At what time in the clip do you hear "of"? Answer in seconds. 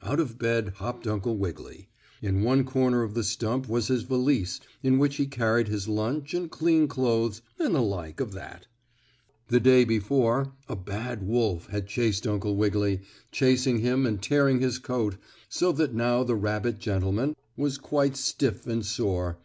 0.20-0.38, 3.02-3.12, 8.18-8.32